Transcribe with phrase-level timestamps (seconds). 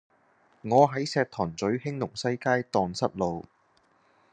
[0.63, 3.45] 我喺石塘咀興隆西街盪失路